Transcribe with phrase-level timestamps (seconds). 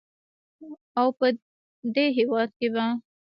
[0.99, 1.27] او په
[1.95, 2.85] دې هېواد کې به